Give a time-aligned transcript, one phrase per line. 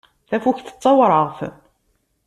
[0.29, 1.39] Tafukt d tawraɣt.